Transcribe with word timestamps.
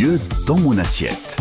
Mieux 0.00 0.18
dans 0.46 0.56
mon 0.56 0.78
assiette. 0.78 1.36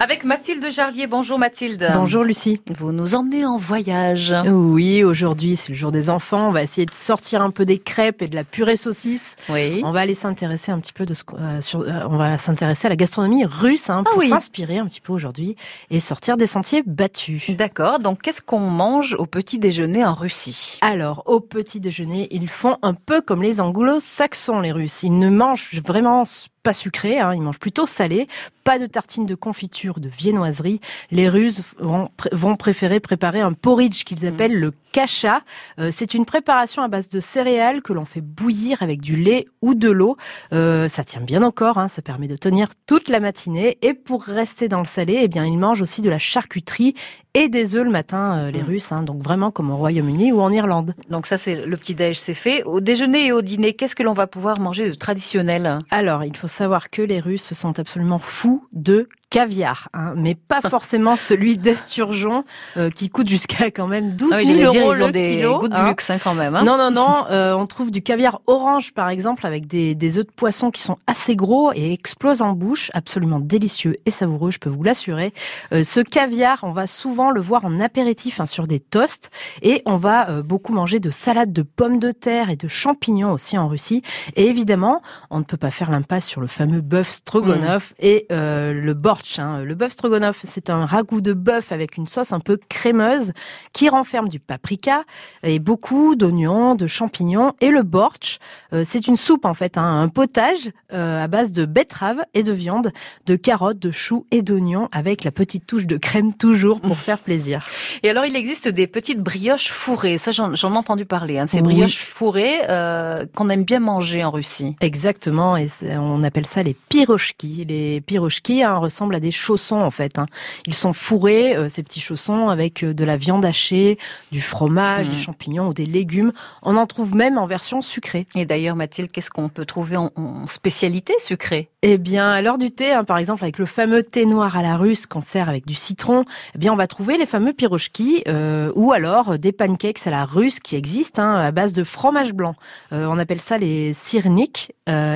Avec 0.00 0.24
Mathilde 0.24 0.68
Jarlier. 0.72 1.06
Bonjour 1.06 1.38
Mathilde. 1.38 1.88
Bonjour 1.94 2.24
Lucie. 2.24 2.60
Vous 2.76 2.90
nous 2.90 3.14
emmenez 3.14 3.46
en 3.46 3.56
voyage. 3.56 4.34
Oui, 4.44 5.04
aujourd'hui 5.04 5.54
c'est 5.54 5.68
le 5.68 5.76
jour 5.76 5.92
des 5.92 6.10
enfants. 6.10 6.48
On 6.48 6.50
va 6.50 6.64
essayer 6.64 6.84
de 6.84 6.92
sortir 6.92 7.42
un 7.42 7.50
peu 7.50 7.64
des 7.64 7.78
crêpes 7.78 8.20
et 8.20 8.26
de 8.26 8.34
la 8.34 8.42
purée 8.42 8.76
saucisse. 8.76 9.36
Oui. 9.48 9.82
On 9.84 9.92
va 9.92 10.00
aller 10.00 10.16
s'intéresser 10.16 10.72
un 10.72 10.80
petit 10.80 10.92
peu 10.92 11.06
de 11.06 11.14
ce 11.14 11.22
euh, 11.38 11.60
sur, 11.60 11.82
euh, 11.82 12.08
on 12.10 12.16
va 12.16 12.38
s'intéresser 12.38 12.86
à 12.86 12.88
la 12.88 12.96
gastronomie 12.96 13.44
russe 13.44 13.88
hein, 13.88 14.02
pour 14.02 14.14
ah 14.16 14.18
oui. 14.18 14.28
s'inspirer 14.30 14.78
un 14.78 14.86
petit 14.86 15.00
peu 15.00 15.12
aujourd'hui 15.12 15.54
et 15.90 16.00
sortir 16.00 16.36
des 16.36 16.48
sentiers 16.48 16.82
battus. 16.84 17.50
D'accord. 17.50 18.00
Donc 18.00 18.22
qu'est-ce 18.22 18.42
qu'on 18.42 18.58
mange 18.58 19.14
au 19.16 19.26
petit 19.26 19.60
déjeuner 19.60 20.04
en 20.04 20.14
Russie? 20.14 20.80
Alors 20.80 21.22
au 21.26 21.38
petit 21.38 21.78
déjeuner, 21.78 22.26
ils 22.32 22.48
font 22.48 22.78
un 22.82 22.94
peu 22.94 23.20
comme 23.20 23.44
les 23.44 23.60
anglo-saxons 23.60 24.58
les 24.58 24.72
Russes. 24.72 25.04
Ils 25.04 25.16
ne 25.16 25.30
mangent 25.30 25.70
vraiment 25.84 26.24
pas 26.62 26.72
sucré, 26.72 27.18
hein, 27.18 27.34
ils 27.34 27.42
mangent 27.42 27.58
plutôt 27.58 27.86
salé, 27.86 28.26
pas 28.64 28.78
de 28.78 28.86
tartines 28.86 29.26
de 29.26 29.34
confiture, 29.34 29.98
de 29.98 30.08
viennoiserie. 30.08 30.80
Les 31.10 31.28
Russes 31.28 31.62
vont, 31.78 32.08
vont 32.30 32.56
préférer 32.56 33.00
préparer 33.00 33.40
un 33.40 33.52
porridge 33.52 34.04
qu'ils 34.04 34.26
appellent 34.26 34.58
le 34.58 34.72
kasha. 34.92 35.42
Euh, 35.78 35.90
c'est 35.90 36.14
une 36.14 36.24
préparation 36.24 36.82
à 36.82 36.88
base 36.88 37.08
de 37.08 37.18
céréales 37.18 37.82
que 37.82 37.92
l'on 37.92 38.04
fait 38.04 38.20
bouillir 38.20 38.82
avec 38.82 39.00
du 39.00 39.16
lait 39.16 39.46
ou 39.62 39.74
de 39.74 39.90
l'eau. 39.90 40.16
Euh, 40.52 40.88
ça 40.88 41.02
tient 41.02 41.20
bien 41.20 41.42
encore, 41.42 41.78
hein, 41.78 41.88
ça 41.88 42.02
permet 42.02 42.28
de 42.28 42.36
tenir 42.36 42.68
toute 42.86 43.08
la 43.08 43.18
matinée. 43.18 43.78
Et 43.82 43.94
pour 43.94 44.22
rester 44.22 44.68
dans 44.68 44.80
le 44.80 44.86
salé, 44.86 45.20
eh 45.22 45.28
bien, 45.28 45.44
ils 45.44 45.58
mangent 45.58 45.82
aussi 45.82 46.02
de 46.02 46.10
la 46.10 46.18
charcuterie 46.18 46.94
et 47.34 47.48
des 47.48 47.74
œufs 47.76 47.84
le 47.84 47.90
matin, 47.90 48.36
euh, 48.36 48.50
les 48.50 48.62
Mm. 48.62 48.66
Russes, 48.66 48.92
hein, 48.92 49.02
donc 49.02 49.22
vraiment 49.22 49.50
comme 49.50 49.70
au 49.70 49.76
Royaume-Uni 49.76 50.32
ou 50.32 50.40
en 50.40 50.52
Irlande. 50.52 50.94
Donc 51.10 51.26
ça 51.26 51.36
c'est 51.36 51.64
le 51.66 51.76
petit 51.76 51.94
déj, 51.94 52.18
c'est 52.18 52.34
fait. 52.34 52.62
Au 52.64 52.80
déjeuner 52.80 53.26
et 53.26 53.32
au 53.32 53.42
dîner, 53.42 53.72
qu'est-ce 53.72 53.94
que 53.96 54.02
l'on 54.02 54.12
va 54.12 54.26
pouvoir 54.26 54.60
manger 54.60 54.88
de 54.90 54.94
traditionnel? 54.94 55.78
Alors, 55.90 56.24
il 56.24 56.36
faut 56.36 56.48
savoir 56.48 56.90
que 56.90 57.02
les 57.02 57.20
Russes 57.20 57.54
sont 57.54 57.78
absolument 57.78 58.18
fous 58.18 58.66
de 58.72 59.08
caviar, 59.32 59.88
hein, 59.94 60.12
mais 60.14 60.34
pas 60.34 60.60
forcément 60.70 61.16
celui 61.16 61.56
d'Esturgeon 61.56 62.44
euh, 62.76 62.90
qui 62.90 63.08
coûte 63.08 63.28
jusqu'à 63.28 63.70
quand 63.70 63.86
même 63.86 64.12
12 64.12 64.30
Ah 64.32 64.36
oui, 64.36 64.46
000 64.46 64.58
j'allais 64.72 64.80
euros 64.84 64.94
dire, 64.94 65.06
le 65.06 65.12
des 65.12 65.36
kilo. 65.36 65.58
goûts 65.60 65.68
de 65.68 65.74
hein. 65.74 65.88
luxe 65.88 66.10
hein, 66.10 66.18
quand 66.22 66.34
même. 66.34 66.54
hein. 66.54 66.62
Non, 66.64 66.76
non, 66.76 66.90
non, 66.90 67.24
euh, 67.30 67.52
on 67.54 67.66
trouve 67.66 67.90
du 67.90 68.02
caviar 68.02 68.42
orange 68.46 68.92
par 68.92 69.08
exemple 69.08 69.46
avec 69.46 69.66
des, 69.66 69.94
des 69.94 70.18
œufs 70.18 70.26
de 70.26 70.30
poisson 70.32 70.70
qui 70.70 70.82
sont 70.82 70.98
assez 71.06 71.34
gros 71.34 71.72
et 71.74 71.92
explosent 71.94 72.42
en 72.42 72.52
bouche, 72.52 72.90
absolument 72.92 73.40
délicieux 73.40 73.96
et 74.04 74.10
savoureux, 74.10 74.50
je 74.50 74.58
peux 74.58 74.68
vous 74.68 74.82
l'assurer. 74.82 75.32
Euh, 75.72 75.82
ce 75.82 76.00
caviar, 76.00 76.58
on 76.62 76.72
va 76.72 76.86
souvent 76.86 77.30
le 77.30 77.40
voir 77.40 77.64
en 77.64 77.80
apéritif 77.80 78.38
hein, 78.38 78.46
sur 78.46 78.66
des 78.66 78.80
toasts 78.80 79.30
et 79.62 79.80
on 79.86 79.96
va 79.96 80.28
euh, 80.28 80.42
beaucoup 80.42 80.74
manger 80.74 81.00
de 81.00 81.08
salades 81.08 81.54
de 81.54 81.62
pommes 81.62 81.98
de 81.98 82.10
terre 82.10 82.50
et 82.50 82.56
de 82.56 82.68
champignons 82.68 83.32
aussi 83.32 83.56
en 83.56 83.66
Russie. 83.66 84.02
Et 84.36 84.46
évidemment, 84.46 85.00
on 85.30 85.38
ne 85.38 85.44
peut 85.44 85.56
pas 85.56 85.70
faire 85.70 85.90
l'impasse 85.90 86.26
sur 86.26 86.42
le 86.42 86.46
fameux 86.48 86.82
bœuf 86.82 87.08
stroganoff 87.10 87.94
et 87.98 88.26
euh, 88.30 88.72
le 88.74 88.92
hein. 89.38 89.62
Le 89.64 89.74
bœuf 89.74 89.92
stroganoff, 89.92 90.40
c'est 90.44 90.70
un 90.70 90.86
ragoût 90.86 91.20
de 91.20 91.32
bœuf 91.32 91.72
avec 91.72 91.96
une 91.96 92.06
sauce 92.06 92.32
un 92.32 92.40
peu 92.40 92.58
crémeuse 92.68 93.32
qui 93.72 93.88
renferme 93.88 94.28
du 94.28 94.38
paprika 94.40 95.04
et 95.42 95.58
beaucoup 95.58 96.14
d'oignons, 96.14 96.74
de 96.74 96.86
champignons. 96.86 97.52
Et 97.60 97.70
le 97.70 97.82
bortsch, 97.82 98.38
euh, 98.72 98.82
c'est 98.84 99.06
une 99.06 99.16
soupe 99.16 99.44
en 99.44 99.54
fait, 99.54 99.78
hein, 99.78 100.00
un 100.02 100.08
potage 100.08 100.70
euh, 100.92 101.22
à 101.22 101.28
base 101.28 101.52
de 101.52 101.64
betterave 101.64 102.22
et 102.34 102.42
de 102.42 102.52
viande, 102.52 102.92
de 103.26 103.36
carottes, 103.36 103.78
de 103.78 103.90
choux 103.92 104.26
et 104.30 104.42
d'oignons 104.42 104.88
avec 104.92 105.24
la 105.24 105.30
petite 105.30 105.66
touche 105.66 105.86
de 105.86 105.96
crème 105.96 106.34
toujours 106.34 106.80
pour 106.80 106.98
faire 107.08 107.18
plaisir. 107.18 107.64
Et 108.02 108.10
alors 108.10 108.24
il 108.24 108.36
existe 108.36 108.68
des 108.68 108.86
petites 108.86 109.20
brioches 109.20 109.70
fourrées. 109.70 110.18
Ça 110.18 110.30
j'en 110.30 110.52
ai 110.54 110.76
entendu 110.76 111.04
parler. 111.04 111.38
Hein. 111.38 111.46
Ces 111.46 111.58
Oui. 111.58 111.74
brioches 111.74 111.98
fourrées 111.98 112.60
euh, 112.68 113.26
qu'on 113.34 113.48
aime 113.48 113.64
bien 113.64 113.80
manger 113.80 114.24
en 114.24 114.30
Russie. 114.30 114.76
Exactement, 114.80 115.56
et 115.56 115.66
on 115.98 116.22
appelle 116.22 116.46
ça 116.46 116.62
les 116.62 116.74
pirochki. 116.74 117.64
Les 117.64 118.00
pirochki 118.00 118.62
hein, 118.62 118.76
ressemblent 118.76 119.11
à 119.14 119.20
des 119.20 119.30
chaussons 119.30 119.80
en 119.80 119.90
fait. 119.90 120.18
hein. 120.18 120.26
Ils 120.66 120.74
sont 120.74 120.92
fourrés, 120.92 121.56
euh, 121.56 121.68
ces 121.68 121.82
petits 121.82 122.00
chaussons, 122.00 122.48
avec 122.48 122.82
euh, 122.82 122.94
de 122.94 123.04
la 123.04 123.16
viande 123.16 123.44
hachée, 123.44 123.98
du 124.30 124.40
fromage, 124.40 125.08
des 125.08 125.16
champignons 125.16 125.68
ou 125.68 125.74
des 125.74 125.86
légumes. 125.86 126.32
On 126.62 126.76
en 126.76 126.86
trouve 126.86 127.14
même 127.14 127.38
en 127.38 127.46
version 127.46 127.80
sucrée. 127.80 128.26
Et 128.34 128.46
d'ailleurs 128.46 128.76
Mathilde, 128.76 129.10
qu'est-ce 129.10 129.30
qu'on 129.30 129.48
peut 129.48 129.64
trouver 129.66 129.96
en, 129.96 130.10
en 130.16 130.46
spécialité 130.46 131.14
sucrée? 131.18 131.68
Eh 131.82 131.98
bien, 131.98 132.30
à 132.30 132.42
l'heure 132.42 132.58
du 132.58 132.70
thé, 132.70 132.92
hein, 132.92 133.04
par 133.04 133.18
exemple, 133.18 133.42
avec 133.42 133.58
le 133.58 133.66
fameux 133.66 134.02
thé 134.02 134.24
noir 134.24 134.56
à 134.56 134.62
la 134.62 134.76
russe 134.76 135.06
qu'on 135.06 135.20
sert 135.20 135.48
avec 135.48 135.66
du 135.66 135.74
citron, 135.74 136.24
eh 136.54 136.58
bien, 136.58 136.72
on 136.72 136.76
va 136.76 136.86
trouver 136.86 137.18
les 137.18 137.26
fameux 137.26 137.52
pirochki 137.52 138.22
euh, 138.28 138.70
ou 138.76 138.92
alors 138.92 139.38
des 139.38 139.52
pancakes 139.52 140.06
à 140.06 140.10
la 140.10 140.24
russe 140.24 140.60
qui 140.60 140.76
existent 140.76 141.22
hein, 141.22 141.40
à 141.40 141.50
base 141.50 141.72
de 141.72 141.84
fromage 141.84 142.34
blanc. 142.34 142.54
Euh, 142.92 143.06
on 143.10 143.18
appelle 143.18 143.40
ça 143.40 143.58
les 143.58 143.92
sirniks 143.92 144.72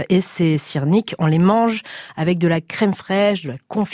et 0.09 0.21
ces 0.21 0.59
sirniks, 0.59 1.15
on 1.19 1.27
les 1.27 1.39
mange 1.39 1.83
avec 2.17 2.39
de 2.39 2.49
la 2.49 2.61
crème 2.61 2.95
fraîche, 2.95 3.43
de 3.43 3.51
la 3.51 3.57
confiture, 3.69 3.86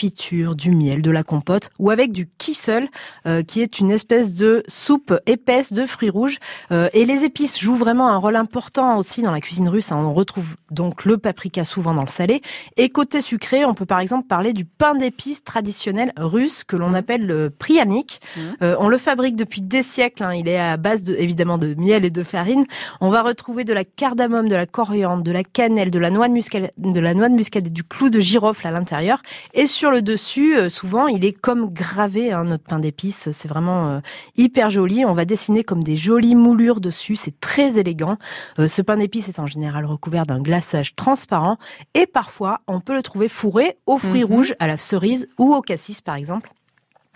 du 0.56 0.70
miel, 0.70 1.02
de 1.02 1.10
la 1.10 1.22
compote 1.22 1.70
ou 1.78 1.90
avec 1.90 2.12
du 2.12 2.28
kissel 2.38 2.88
euh, 3.26 3.42
qui 3.42 3.60
est 3.60 3.78
une 3.78 3.90
espèce 3.90 4.34
de 4.34 4.62
soupe 4.68 5.14
épaisse 5.26 5.72
de 5.72 5.86
fruits 5.86 6.10
rouges. 6.10 6.38
Euh, 6.70 6.88
et 6.92 7.04
les 7.04 7.24
épices 7.24 7.58
jouent 7.58 7.76
vraiment 7.76 8.08
un 8.08 8.16
rôle 8.16 8.36
important 8.36 8.96
aussi 8.98 9.22
dans 9.22 9.30
la 9.30 9.40
cuisine 9.40 9.68
russe. 9.68 9.92
hein. 9.92 9.96
On 9.96 10.12
retrouve 10.12 10.56
donc 10.70 11.04
le 11.04 11.18
paprika 11.18 11.64
souvent 11.64 11.94
dans 11.94 12.02
le 12.02 12.08
salé. 12.08 12.40
Et 12.76 12.88
côté 12.88 13.20
sucré, 13.20 13.64
on 13.64 13.74
peut 13.74 13.86
par 13.86 14.00
exemple 14.00 14.26
parler 14.26 14.52
du 14.52 14.64
pain 14.64 14.94
d'épices 14.94 15.44
traditionnel 15.44 16.12
russe 16.16 16.64
que 16.64 16.76
l'on 16.76 16.94
appelle 16.94 17.26
le 17.26 17.50
prianik. 17.50 18.20
Mhm. 18.36 18.56
Euh, 18.62 18.76
on 18.78 18.88
le 18.88 18.98
fabrique 18.98 19.36
depuis 19.36 19.60
des 19.60 19.82
siècles. 19.82 20.24
hein. 20.24 20.34
Il 20.34 20.48
est 20.48 20.58
à 20.58 20.76
base 20.76 21.02
de, 21.04 21.14
évidemment 21.14 21.58
de 21.58 21.74
miel 21.74 22.04
et 22.04 22.10
de 22.10 22.22
farine. 22.22 22.64
On 23.00 23.10
va 23.10 23.22
retrouver 23.22 23.64
de 23.64 23.72
la 23.72 23.84
cardamome, 23.84 24.48
de 24.48 24.56
la 24.56 24.66
coriandre, 24.66 25.22
de 25.22 25.32
la 25.32 25.44
cannelle, 25.44 25.90
de 25.90 25.98
la 25.98 26.10
noix 26.10 26.28
de 26.28 26.32
muscade, 26.32 26.70
de 26.78 27.00
la 27.00 27.14
noix 27.14 27.28
de 27.28 27.34
muscade 27.34 27.66
et 27.66 27.70
du 27.70 27.84
clou 27.84 28.10
de 28.10 28.20
girofle 28.20 28.66
à 28.66 28.70
l'intérieur. 28.70 29.22
Et 29.54 29.66
sur 29.72 29.90
le 29.90 30.02
dessus, 30.02 30.56
euh, 30.56 30.68
souvent, 30.68 31.06
il 31.08 31.24
est 31.24 31.32
comme 31.32 31.72
gravé 31.72 32.32
hein, 32.32 32.44
notre 32.44 32.64
pain 32.64 32.78
d'épices. 32.78 33.30
C'est 33.32 33.48
vraiment 33.48 33.88
euh, 33.88 34.00
hyper 34.36 34.70
joli. 34.70 35.04
On 35.04 35.14
va 35.14 35.24
dessiner 35.24 35.64
comme 35.64 35.82
des 35.82 35.96
jolies 35.96 36.34
moulures 36.34 36.80
dessus. 36.80 37.16
C'est 37.16 37.40
très 37.40 37.78
élégant. 37.78 38.18
Euh, 38.58 38.68
ce 38.68 38.82
pain 38.82 38.96
d'épices 38.96 39.28
est 39.28 39.38
en 39.40 39.46
général 39.46 39.84
recouvert 39.86 40.26
d'un 40.26 40.40
glaçage 40.40 40.94
transparent 40.94 41.56
et 41.94 42.06
parfois 42.06 42.60
on 42.68 42.80
peut 42.80 42.94
le 42.94 43.02
trouver 43.02 43.28
fourré 43.28 43.76
aux 43.86 43.98
fruits 43.98 44.24
Mhm. 44.24 44.32
rouges, 44.32 44.54
à 44.58 44.66
la 44.66 44.76
cerise 44.76 45.26
ou 45.38 45.54
au 45.54 45.62
cassis 45.62 46.00
par 46.00 46.16
exemple. 46.16 46.52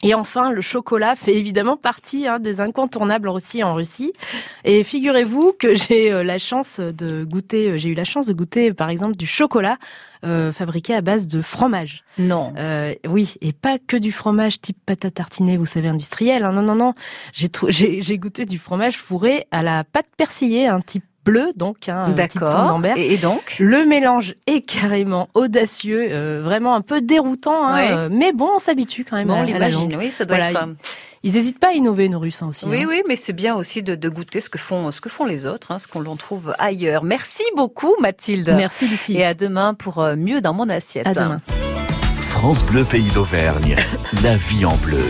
Et 0.02 0.12
enfin, 0.14 0.50
le 0.52 0.60
chocolat 0.60 1.16
fait 1.16 1.34
évidemment 1.34 1.76
partie 1.78 2.26
hein, 2.26 2.38
des 2.38 2.60
incontournables 2.60 3.28
aussi 3.30 3.64
en 3.64 3.74
Russie. 3.74 4.12
Et 4.64 4.84
figurez-vous 4.84 5.54
que 5.58 5.74
j'ai 5.88 6.12
euh, 6.12 6.22
la 6.22 6.38
chance 6.38 6.80
de 6.80 7.24
goûter, 7.24 7.70
euh, 7.70 7.76
j'ai 7.78 7.88
eu 7.88 7.94
la 7.94 8.04
chance 8.04 8.26
de 8.26 8.34
goûter 8.34 8.74
par 8.74 8.90
exemple 8.90 9.16
du 9.16 9.26
chocolat 9.26 9.78
euh, 10.24 10.52
fabriqué 10.52 10.94
à 10.94 11.00
base 11.00 11.28
de 11.28 11.40
fromage. 11.40 12.04
Non. 12.18 12.52
Euh, 12.58 12.94
oui, 13.08 13.34
et 13.40 13.52
pas 13.52 13.78
que 13.78 13.96
du 13.96 14.12
fromage 14.12 14.60
type 14.60 14.78
pâte 14.84 15.04
à 15.06 15.10
tartiner, 15.10 15.56
vous 15.56 15.66
savez, 15.66 15.88
industriel. 15.88 16.44
hein. 16.44 16.52
Non, 16.52 16.62
non, 16.62 16.74
non. 16.74 16.94
J'ai 17.32 18.18
goûté 18.18 18.44
du 18.44 18.58
fromage 18.58 18.98
fourré 18.98 19.46
à 19.50 19.62
la 19.62 19.82
pâte 19.84 20.08
persillée, 20.16 20.66
un 20.68 20.80
type 20.80 21.04
bleu, 21.26 21.50
donc, 21.56 21.88
hein, 21.90 22.06
un 22.16 22.26
type 22.26 22.38
fond 22.40 22.46
D'accord. 22.46 22.68
d'Ambert. 22.68 22.96
Et, 22.96 23.12
et 23.12 23.16
donc 23.18 23.56
Le 23.58 23.84
mélange 23.84 24.34
est 24.46 24.62
carrément 24.62 25.28
audacieux, 25.34 26.08
euh, 26.10 26.40
vraiment 26.42 26.74
un 26.74 26.80
peu 26.80 27.02
déroutant, 27.02 27.66
hein, 27.66 27.74
Ouais. 27.76 27.90
euh, 27.92 28.08
mais 28.10 28.32
bon, 28.32 28.48
on 28.54 28.58
s'habitue 28.58 29.04
quand 29.04 29.16
même 29.16 29.28
Bon, 29.28 29.40
on 29.40 29.42
l'imagine, 29.42 29.94
oui, 29.98 30.10
ça 30.10 30.24
doit 30.24 30.36
Voilà, 30.38 30.50
être. 30.52 30.62
euh, 30.68 30.72
Ils 31.22 31.34
n'hésitent 31.34 31.58
pas 31.58 31.68
à 31.68 31.72
innover, 31.72 32.08
nos 32.08 32.20
Russes 32.20 32.40
hein, 32.42 32.46
aussi. 32.48 32.64
Oui, 32.66 32.82
hein. 32.82 32.86
oui, 32.88 33.02
mais 33.08 33.16
c'est 33.16 33.32
bien 33.32 33.54
aussi 33.56 33.82
de, 33.82 33.94
de 33.96 34.08
goûter 34.08 34.40
ce 34.40 34.48
que 34.48 34.58
font, 34.58 34.90
ce 34.92 35.00
que 35.00 35.08
font 35.08 35.24
les 35.26 35.44
autres, 35.46 35.72
hein, 35.72 35.78
ce 35.78 35.86
qu'on 35.88 36.00
l'on 36.00 36.16
trouve 36.16 36.54
ailleurs. 36.58 37.02
Merci 37.04 37.42
beaucoup, 37.56 37.94
Mathilde. 38.00 38.54
Merci 38.56 38.86
Lucie. 38.88 39.16
Et 39.16 39.24
à 39.24 39.34
demain 39.34 39.74
pour 39.74 39.98
euh, 40.00 40.14
mieux 40.16 40.40
dans 40.40 40.54
mon 40.54 40.68
assiette. 40.68 41.06
À 41.06 41.14
demain. 41.14 41.40
France 42.22 42.64
Bleu 42.64 42.84
Pays 42.84 43.10
d'Auvergne. 43.10 43.76
La 44.22 44.36
vie 44.36 44.64
en 44.64 44.76
bleu. 44.76 45.02